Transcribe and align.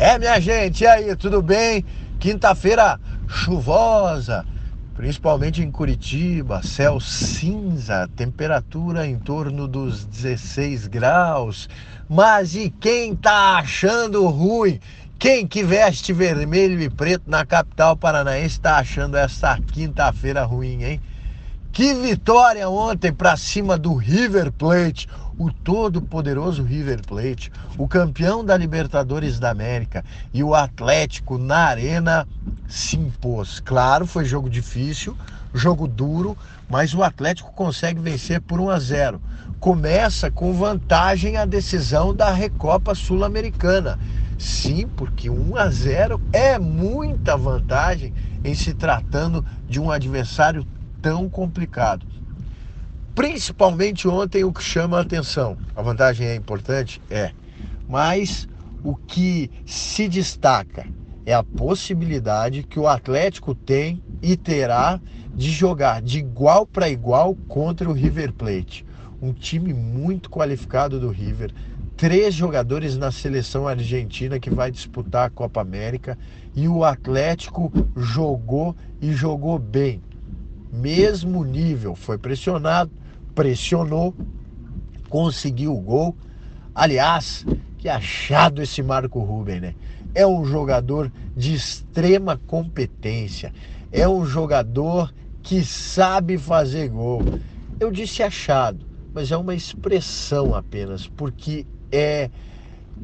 É, 0.00 0.16
minha 0.16 0.40
gente, 0.40 0.84
e 0.84 0.86
aí, 0.86 1.16
tudo 1.16 1.42
bem? 1.42 1.84
Quinta-feira 2.20 3.00
chuvosa, 3.26 4.46
principalmente 4.94 5.60
em 5.60 5.72
Curitiba, 5.72 6.62
céu 6.62 7.00
cinza, 7.00 8.08
temperatura 8.14 9.04
em 9.08 9.18
torno 9.18 9.66
dos 9.66 10.04
16 10.04 10.86
graus. 10.86 11.68
Mas 12.08 12.54
e 12.54 12.70
quem 12.70 13.16
tá 13.16 13.58
achando 13.58 14.24
ruim? 14.28 14.78
Quem 15.18 15.44
que 15.44 15.64
veste 15.64 16.12
vermelho 16.12 16.80
e 16.80 16.88
preto 16.88 17.28
na 17.28 17.44
capital 17.44 17.96
paranaense 17.96 18.60
tá 18.60 18.76
achando 18.76 19.16
essa 19.16 19.58
quinta-feira 19.72 20.44
ruim, 20.44 20.84
hein? 20.84 21.00
Que 21.72 21.92
vitória 21.92 22.68
ontem 22.68 23.12
para 23.12 23.36
cima 23.36 23.76
do 23.76 23.96
River 23.96 24.52
Plate, 24.52 25.08
o 25.38 25.52
todo-poderoso 25.52 26.64
River 26.64 27.00
Plate, 27.06 27.52
o 27.78 27.86
campeão 27.86 28.44
da 28.44 28.56
Libertadores 28.56 29.38
da 29.38 29.50
América 29.50 30.04
e 30.34 30.42
o 30.42 30.54
Atlético 30.54 31.38
na 31.38 31.58
Arena 31.58 32.26
se 32.66 32.96
impôs. 32.96 33.60
Claro, 33.60 34.06
foi 34.06 34.24
jogo 34.24 34.50
difícil, 34.50 35.16
jogo 35.54 35.86
duro, 35.86 36.36
mas 36.68 36.92
o 36.92 37.02
Atlético 37.02 37.52
consegue 37.52 38.00
vencer 38.00 38.40
por 38.40 38.60
1 38.60 38.70
a 38.70 38.78
0. 38.80 39.22
Começa 39.60 40.30
com 40.30 40.52
vantagem 40.52 41.36
a 41.36 41.44
decisão 41.44 42.14
da 42.14 42.30
Recopa 42.30 42.94
Sul-Americana. 42.94 43.98
Sim, 44.38 44.88
porque 44.96 45.30
1 45.30 45.56
a 45.56 45.68
0 45.68 46.20
é 46.32 46.58
muita 46.58 47.36
vantagem 47.36 48.12
em 48.44 48.54
se 48.54 48.74
tratando 48.74 49.44
de 49.68 49.80
um 49.80 49.90
adversário 49.90 50.66
tão 51.00 51.28
complicado. 51.28 52.06
Principalmente 53.18 54.06
ontem, 54.06 54.44
o 54.44 54.52
que 54.52 54.62
chama 54.62 54.96
a 54.96 55.00
atenção. 55.00 55.58
A 55.74 55.82
vantagem 55.82 56.28
é 56.28 56.36
importante? 56.36 57.02
É. 57.10 57.32
Mas 57.88 58.46
o 58.84 58.94
que 58.94 59.50
se 59.66 60.06
destaca 60.06 60.86
é 61.26 61.34
a 61.34 61.42
possibilidade 61.42 62.62
que 62.62 62.78
o 62.78 62.86
Atlético 62.86 63.56
tem 63.56 64.00
e 64.22 64.36
terá 64.36 65.00
de 65.34 65.50
jogar 65.50 66.00
de 66.00 66.20
igual 66.20 66.64
para 66.64 66.88
igual 66.88 67.34
contra 67.48 67.90
o 67.90 67.92
River 67.92 68.32
Plate. 68.32 68.86
Um 69.20 69.32
time 69.32 69.74
muito 69.74 70.30
qualificado 70.30 71.00
do 71.00 71.10
River, 71.10 71.52
três 71.96 72.32
jogadores 72.32 72.96
na 72.96 73.10
seleção 73.10 73.66
argentina 73.66 74.38
que 74.38 74.48
vai 74.48 74.70
disputar 74.70 75.26
a 75.26 75.30
Copa 75.30 75.60
América 75.60 76.16
e 76.54 76.68
o 76.68 76.84
Atlético 76.84 77.72
jogou 77.96 78.76
e 79.02 79.12
jogou 79.12 79.58
bem 79.58 80.00
mesmo 80.72 81.44
nível. 81.44 81.94
Foi 81.94 82.18
pressionado, 82.18 82.90
pressionou, 83.38 84.12
conseguiu 85.08 85.72
o 85.72 85.80
gol. 85.80 86.16
Aliás, 86.74 87.46
que 87.78 87.88
achado 87.88 88.60
esse 88.60 88.82
Marco 88.82 89.20
Ruben, 89.20 89.60
né? 89.60 89.74
É 90.12 90.26
um 90.26 90.44
jogador 90.44 91.12
de 91.36 91.54
extrema 91.54 92.36
competência. 92.48 93.52
É 93.92 94.08
um 94.08 94.26
jogador 94.26 95.14
que 95.40 95.64
sabe 95.64 96.36
fazer 96.36 96.88
gol. 96.88 97.22
Eu 97.78 97.92
disse 97.92 98.24
achado, 98.24 98.84
mas 99.14 99.30
é 99.30 99.36
uma 99.36 99.54
expressão 99.54 100.52
apenas, 100.52 101.06
porque 101.06 101.64
é 101.92 102.28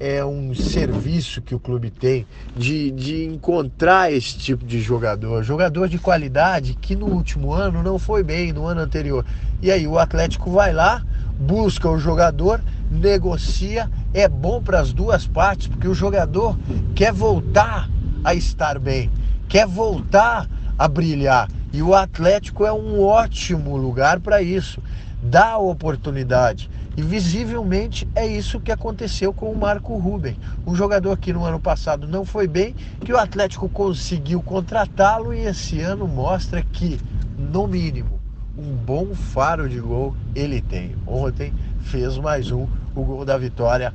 é 0.00 0.24
um 0.24 0.54
serviço 0.54 1.42
que 1.42 1.54
o 1.54 1.60
clube 1.60 1.90
tem 1.90 2.26
de, 2.56 2.90
de 2.90 3.24
encontrar 3.24 4.12
esse 4.12 4.38
tipo 4.38 4.64
de 4.64 4.80
jogador, 4.80 5.42
jogador 5.42 5.88
de 5.88 5.98
qualidade 5.98 6.74
que 6.74 6.94
no 6.94 7.06
último 7.06 7.52
ano 7.52 7.82
não 7.82 7.98
foi 7.98 8.22
bem, 8.22 8.52
no 8.52 8.66
ano 8.66 8.80
anterior. 8.80 9.24
E 9.60 9.70
aí 9.70 9.86
o 9.86 9.98
Atlético 9.98 10.50
vai 10.50 10.72
lá, 10.72 11.02
busca 11.38 11.88
o 11.88 11.98
jogador, 11.98 12.60
negocia, 12.90 13.90
é 14.14 14.28
bom 14.28 14.62
para 14.62 14.80
as 14.80 14.92
duas 14.92 15.26
partes, 15.26 15.66
porque 15.66 15.88
o 15.88 15.94
jogador 15.94 16.58
quer 16.94 17.12
voltar 17.12 17.88
a 18.24 18.34
estar 18.34 18.78
bem, 18.78 19.10
quer 19.48 19.66
voltar 19.66 20.48
a 20.78 20.88
brilhar. 20.88 21.48
E 21.72 21.82
o 21.82 21.94
Atlético 21.94 22.64
é 22.64 22.72
um 22.72 23.02
ótimo 23.02 23.76
lugar 23.76 24.20
para 24.20 24.40
isso. 24.40 24.80
Dá 25.22 25.52
a 25.52 25.58
oportunidade. 25.58 26.70
E 26.96 27.02
visivelmente 27.02 28.08
é 28.14 28.26
isso 28.26 28.60
que 28.60 28.72
aconteceu 28.72 29.32
com 29.32 29.52
o 29.52 29.56
Marco 29.56 29.96
Ruben, 29.96 30.36
um 30.66 30.74
jogador 30.74 31.16
que 31.16 31.32
no 31.32 31.44
ano 31.44 31.60
passado 31.60 32.08
não 32.08 32.24
foi 32.24 32.48
bem, 32.48 32.74
que 33.04 33.12
o 33.12 33.18
Atlético 33.18 33.68
conseguiu 33.68 34.42
contratá-lo 34.42 35.32
e 35.32 35.46
esse 35.46 35.80
ano 35.80 36.08
mostra 36.08 36.60
que, 36.62 36.98
no 37.38 37.68
mínimo, 37.68 38.18
um 38.56 38.74
bom 38.74 39.14
faro 39.14 39.68
de 39.68 39.78
gol 39.78 40.16
ele 40.34 40.60
tem. 40.60 40.96
Ontem 41.06 41.54
fez 41.82 42.18
mais 42.18 42.50
um, 42.50 42.66
o 42.94 43.04
gol 43.04 43.24
da 43.24 43.38
vitória 43.38 43.94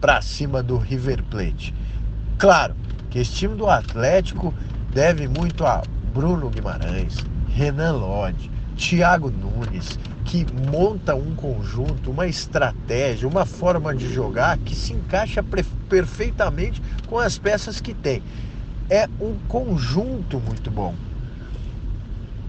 para 0.00 0.20
cima 0.20 0.62
do 0.62 0.76
River 0.76 1.22
Plate. 1.24 1.74
Claro 2.36 2.74
que 3.08 3.18
esse 3.18 3.32
time 3.32 3.54
do 3.54 3.68
Atlético 3.68 4.52
deve 4.92 5.26
muito 5.26 5.64
a 5.64 5.82
Bruno 6.12 6.50
Guimarães, 6.50 7.16
Renan 7.48 7.92
Lodge, 7.92 8.50
Thiago 8.76 9.30
Nunes, 9.30 9.98
que 10.24 10.46
monta 10.70 11.14
um 11.14 11.34
conjunto, 11.34 12.10
uma 12.10 12.26
estratégia, 12.26 13.28
uma 13.28 13.44
forma 13.44 13.94
de 13.94 14.12
jogar 14.12 14.58
que 14.58 14.74
se 14.74 14.92
encaixa 14.92 15.44
perfeitamente 15.88 16.82
com 17.06 17.18
as 17.18 17.38
peças 17.38 17.80
que 17.80 17.94
tem. 17.94 18.22
É 18.90 19.08
um 19.20 19.34
conjunto 19.48 20.40
muito 20.40 20.70
bom. 20.70 20.94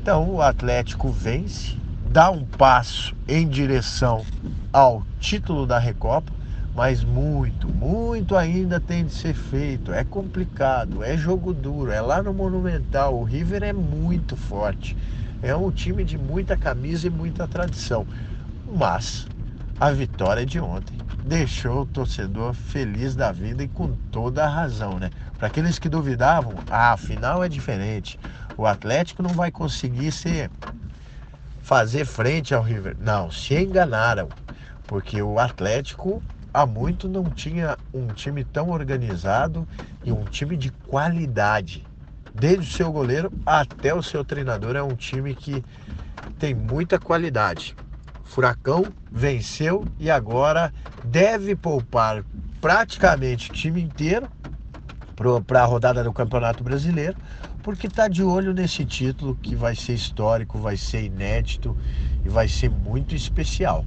Então 0.01 0.29
o 0.29 0.41
Atlético 0.41 1.09
vence, 1.09 1.75
dá 2.11 2.29
um 2.29 2.45
passo 2.45 3.15
em 3.27 3.47
direção 3.47 4.25
ao 4.71 5.03
título 5.19 5.65
da 5.65 5.79
Recopa, 5.79 6.31
mas 6.75 7.03
muito, 7.03 7.67
muito 7.69 8.35
ainda 8.35 8.79
tem 8.79 9.05
de 9.05 9.13
ser 9.13 9.33
feito. 9.33 9.93
É 9.93 10.03
complicado, 10.03 11.01
é 11.03 11.17
jogo 11.17 11.53
duro, 11.53 11.89
é 11.89 12.01
lá 12.01 12.21
no 12.21 12.33
Monumental. 12.33 13.15
O 13.15 13.23
River 13.23 13.63
é 13.63 13.71
muito 13.71 14.35
forte. 14.35 14.95
É 15.45 15.55
um 15.55 15.71
time 15.71 16.03
de 16.03 16.17
muita 16.17 16.57
camisa 16.57 17.05
e 17.05 17.09
muita 17.11 17.47
tradição. 17.47 18.07
Mas 18.65 19.29
a 19.79 19.91
vitória 19.91 20.43
de 20.43 20.59
ontem 20.59 20.99
deixou 21.21 21.81
o 21.81 21.85
torcedor 21.85 22.55
feliz 22.55 23.15
da 23.15 23.31
vida 23.31 23.63
e 23.63 23.69
com 23.69 23.95
toda 24.09 24.43
a 24.43 24.49
razão, 24.49 24.97
né? 24.97 25.11
Para 25.37 25.47
aqueles 25.47 25.77
que 25.77 25.87
duvidavam, 25.87 26.63
ah, 26.67 26.93
a 26.93 26.97
final 26.97 27.43
é 27.43 27.47
diferente. 27.47 28.17
O 28.57 28.65
Atlético 28.65 29.21
não 29.21 29.35
vai 29.35 29.51
conseguir 29.51 30.11
ser 30.11 30.51
fazer 31.61 32.05
frente 32.05 32.55
ao 32.55 32.63
River. 32.63 32.95
Não, 32.97 33.29
se 33.29 33.53
enganaram, 33.53 34.33
porque 34.87 35.21
o 35.21 35.37
Atlético 35.37 36.23
há 36.51 36.65
muito 36.65 37.07
não 37.07 37.31
tinha 37.31 37.77
um 37.93 38.11
time 38.13 38.43
tão 38.43 38.69
organizado 38.69 39.67
e 40.03 40.11
um 40.11 40.25
time 40.25 40.57
de 40.57 40.71
qualidade 40.71 41.84
desde 42.35 42.67
o 42.67 42.71
seu 42.71 42.91
goleiro 42.91 43.31
até 43.45 43.93
o 43.93 44.03
seu 44.03 44.23
treinador. 44.23 44.75
É 44.75 44.83
um 44.83 44.95
time 44.95 45.33
que 45.33 45.63
tem 46.37 46.53
muita 46.53 46.99
qualidade. 46.99 47.75
Furacão 48.23 48.85
venceu 49.11 49.85
e 49.99 50.11
agora 50.11 50.73
deve 51.03 51.55
poupar 51.55 52.23
praticamente 52.59 53.49
o 53.49 53.53
time 53.53 53.81
inteiro 53.81 54.27
para 55.47 55.61
a 55.61 55.65
rodada 55.65 56.03
do 56.03 56.11
Campeonato 56.11 56.63
Brasileiro, 56.63 57.15
porque 57.63 57.87
está 57.87 58.07
de 58.07 58.21
olho 58.21 58.53
nesse 58.53 58.83
título 58.83 59.35
que 59.41 59.55
vai 59.55 59.75
ser 59.75 59.93
histórico, 59.93 60.59
vai 60.59 60.75
ser 60.75 61.03
inédito 61.03 61.77
e 62.23 62.29
vai 62.29 62.47
ser 62.47 62.69
muito 62.69 63.15
especial. 63.15 63.85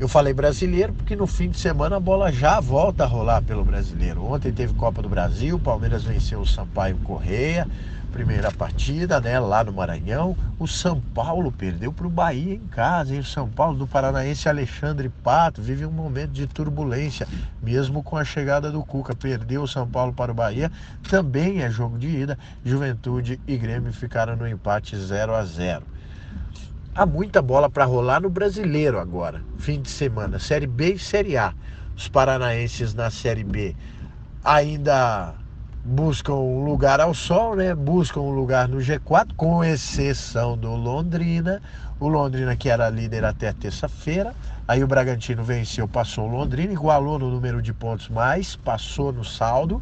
Eu 0.00 0.06
falei 0.06 0.32
brasileiro 0.32 0.92
porque 0.92 1.16
no 1.16 1.26
fim 1.26 1.50
de 1.50 1.58
semana 1.58 1.96
a 1.96 2.00
bola 2.00 2.30
já 2.30 2.60
volta 2.60 3.02
a 3.02 3.06
rolar 3.06 3.42
pelo 3.42 3.64
brasileiro. 3.64 4.24
Ontem 4.24 4.52
teve 4.52 4.72
Copa 4.74 5.02
do 5.02 5.08
Brasil, 5.08 5.58
Palmeiras 5.58 6.04
venceu 6.04 6.38
o 6.40 6.46
Sampaio 6.46 6.96
Correia, 6.98 7.66
primeira 8.12 8.52
partida, 8.52 9.20
né, 9.20 9.40
lá 9.40 9.64
no 9.64 9.72
Maranhão. 9.72 10.36
O 10.56 10.68
São 10.68 11.00
Paulo 11.00 11.50
perdeu 11.50 11.92
para 11.92 12.06
o 12.06 12.10
Bahia 12.10 12.54
em 12.54 12.68
casa, 12.68 13.12
hein? 13.12 13.18
O 13.18 13.24
São 13.24 13.48
Paulo 13.48 13.76
do 13.76 13.88
paranaense 13.88 14.48
Alexandre 14.48 15.08
Pato 15.08 15.60
vive 15.60 15.84
um 15.84 15.90
momento 15.90 16.30
de 16.30 16.46
turbulência, 16.46 17.26
mesmo 17.60 18.00
com 18.00 18.16
a 18.16 18.24
chegada 18.24 18.70
do 18.70 18.84
Cuca. 18.84 19.16
Perdeu 19.16 19.64
o 19.64 19.68
São 19.68 19.84
Paulo 19.84 20.12
para 20.12 20.30
o 20.30 20.34
Bahia, 20.34 20.70
também 21.10 21.62
é 21.62 21.68
jogo 21.68 21.98
de 21.98 22.06
ida. 22.06 22.38
Juventude 22.64 23.40
e 23.48 23.56
Grêmio 23.56 23.92
ficaram 23.92 24.36
no 24.36 24.46
empate 24.46 24.96
0 24.96 25.34
a 25.34 25.44
0 25.44 25.98
há 26.98 27.06
muita 27.06 27.40
bola 27.40 27.70
para 27.70 27.84
rolar 27.84 28.20
no 28.20 28.28
brasileiro 28.28 28.98
agora, 28.98 29.40
fim 29.56 29.80
de 29.80 29.88
semana, 29.88 30.40
Série 30.40 30.66
B 30.66 30.94
e 30.94 30.98
Série 30.98 31.36
A. 31.36 31.54
Os 31.96 32.08
paranaenses 32.08 32.92
na 32.92 33.08
Série 33.08 33.44
B 33.44 33.76
ainda 34.44 35.32
buscam 35.84 36.34
um 36.34 36.64
lugar 36.64 37.00
ao 37.00 37.14
sol, 37.14 37.54
né? 37.54 37.72
Buscam 37.72 38.22
um 38.22 38.32
lugar 38.32 38.66
no 38.66 38.78
G4, 38.78 39.28
com 39.36 39.62
exceção 39.62 40.58
do 40.58 40.74
Londrina. 40.74 41.62
O 42.00 42.08
Londrina 42.08 42.56
que 42.56 42.68
era 42.68 42.90
líder 42.90 43.24
até 43.24 43.52
terça-feira. 43.52 44.34
Aí 44.66 44.82
o 44.82 44.88
Bragantino 44.88 45.44
venceu, 45.44 45.86
passou 45.86 46.28
o 46.28 46.32
Londrina, 46.32 46.72
igualou 46.72 47.16
no 47.16 47.30
número 47.30 47.62
de 47.62 47.72
pontos 47.72 48.08
mais, 48.08 48.56
passou 48.56 49.12
no 49.12 49.24
saldo. 49.24 49.80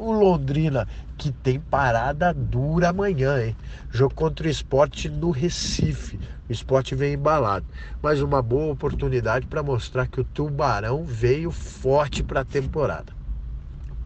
O 0.00 0.12
Londrina 0.12 0.88
que 1.18 1.30
tem 1.30 1.60
parada 1.60 2.32
dura 2.32 2.88
amanhã, 2.88 3.44
hein? 3.44 3.54
Jogo 3.90 4.14
contra 4.14 4.46
o 4.46 4.50
esporte 4.50 5.10
no 5.10 5.30
Recife. 5.30 6.18
O 6.48 6.52
esporte 6.52 6.94
vem 6.94 7.12
embalado. 7.12 7.66
Mas 8.00 8.22
uma 8.22 8.40
boa 8.40 8.72
oportunidade 8.72 9.46
para 9.46 9.62
mostrar 9.62 10.06
que 10.06 10.18
o 10.18 10.24
Tubarão 10.24 11.04
veio 11.04 11.50
forte 11.50 12.22
para 12.22 12.40
a 12.40 12.46
temporada. 12.46 13.12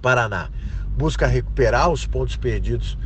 Paraná 0.02 0.49
busca 0.96 1.29
recuperar 1.29 1.88
os 1.88 2.05
pontos 2.05 2.35
perdidos 2.35 2.99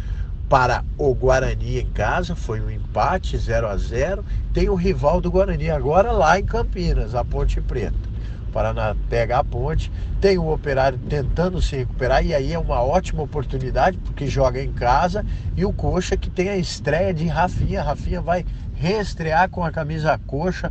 para 0.49 0.83
o 0.97 1.15
Guarani 1.15 1.81
em 1.81 1.91
casa, 1.91 2.35
foi 2.35 2.59
um 2.59 2.71
empate 2.71 3.37
0 3.37 3.69
a 3.69 3.77
0. 3.77 4.25
Tem 4.55 4.71
o 4.71 4.75
rival 4.75 5.21
do 5.21 5.31
Guarani 5.31 5.69
agora 5.69 6.11
lá 6.11 6.41
em 6.41 6.45
Campinas, 6.47 7.15
a 7.15 7.23
Ponte 7.23 7.61
Preta. 7.61 8.08
Paraná 8.49 8.97
pega 9.09 9.39
a 9.39 9.45
ponte, 9.45 9.93
tem 10.21 10.39
o 10.39 10.53
Operário 10.53 10.99
tentando 11.09 11.61
se 11.63 11.77
recuperar 11.77 12.25
e 12.25 12.35
aí 12.35 12.53
é 12.53 12.59
uma 12.59 12.83
ótima 12.83 13.23
oportunidade 13.23 13.99
porque 13.99 14.27
joga 14.27 14.63
em 14.63 14.73
casa 14.73 15.25
e 15.57 15.65
o 15.65 15.73
Coxa 15.73 16.17
que 16.17 16.31
tem 16.31 16.49
a 16.49 16.57
estreia 16.57 17.15
de 17.15 17.27
Rafinha, 17.27 17.83
Rafinha 17.83 18.21
vai 18.21 18.45
reestrear 18.75 19.49
com 19.51 19.65
a 19.65 19.71
camisa 19.71 20.19
coxa, 20.27 20.71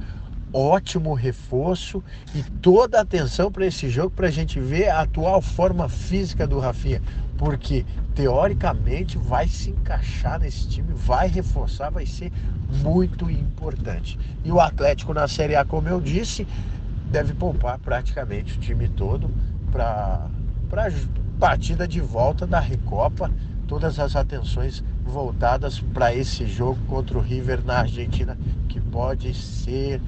ótimo 0.53 1.13
reforço 1.13 2.03
e 2.33 2.41
toda 2.61 2.97
a 2.97 3.01
atenção 3.01 3.51
para 3.51 3.65
esse 3.65 3.89
jogo 3.89 4.11
para 4.11 4.27
a 4.27 4.31
gente 4.31 4.59
ver 4.59 4.89
a 4.89 5.01
atual 5.01 5.41
forma 5.41 5.89
física 5.89 6.47
do 6.47 6.59
Rafinha, 6.59 7.01
porque 7.37 7.85
teoricamente 8.15 9.17
vai 9.17 9.47
se 9.47 9.69
encaixar 9.69 10.39
nesse 10.39 10.67
time, 10.67 10.91
vai 10.93 11.27
reforçar, 11.27 11.91
vai 11.91 12.05
ser 12.05 12.31
muito 12.83 13.29
importante. 13.29 14.17
E 14.43 14.51
o 14.51 14.59
Atlético 14.59 15.13
na 15.13 15.27
Série 15.27 15.55
A, 15.55 15.63
como 15.63 15.87
eu 15.87 16.01
disse, 16.01 16.47
deve 17.11 17.33
poupar 17.33 17.79
praticamente 17.79 18.57
o 18.57 18.59
time 18.59 18.87
todo 18.89 19.29
para 19.71 20.27
a 20.71 20.91
partida 21.39 21.87
de 21.87 22.01
volta 22.01 22.45
da 22.45 22.59
Recopa, 22.59 23.31
todas 23.67 23.99
as 23.99 24.15
atenções 24.15 24.83
voltadas 25.03 25.79
para 25.79 26.13
esse 26.13 26.45
jogo 26.45 26.79
contra 26.87 27.17
o 27.17 27.21
River 27.21 27.63
na 27.63 27.79
Argentina, 27.79 28.37
que 28.67 28.79
pode 28.79 29.33
ser 29.33 30.01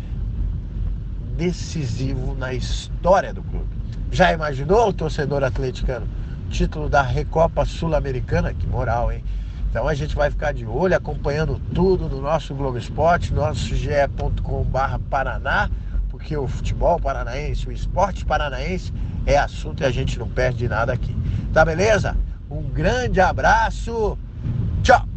decisivo 1.38 2.36
na 2.36 2.54
história 2.54 3.34
do 3.34 3.42
clube. 3.42 3.68
Já 4.12 4.34
imaginou 4.34 4.90
o 4.90 4.94
torcedor 4.94 5.44
atleticano? 5.44 6.08
Título 6.50 6.90
da 6.90 7.02
Recopa 7.02 7.64
Sul-Americana? 7.64 8.54
Que 8.54 8.68
moral, 8.68 9.12
hein? 9.12 9.24
Então 9.70 9.88
a 9.88 9.94
gente 9.94 10.16
vai 10.16 10.32
ficar 10.32 10.52
de 10.52 10.66
olho, 10.66 10.96
acompanhando 10.96 11.62
tudo 11.74 12.10
no 12.10 12.20
nosso 12.22 12.56
Globo 12.56 12.78
Esporte, 12.78 13.32
nosso 13.32 13.76
ge.com.br 13.76 15.00
Paraná, 15.10 15.70
porque 16.10 16.36
o 16.36 16.48
futebol 16.48 17.00
paranaense, 17.00 17.68
o 17.68 17.72
esporte 17.72 18.26
paranaense 18.26 18.94
é 19.26 19.38
assunto 19.38 19.84
e 19.84 19.86
a 19.86 19.92
gente 19.92 20.18
não 20.20 20.28
perde 20.28 20.68
nada 20.68 20.92
aqui. 20.92 21.16
Tá 21.54 21.64
beleza? 21.64 22.18
Um 22.50 22.64
grande 22.64 23.22
abraço, 23.22 24.18
tchau! 24.84 25.09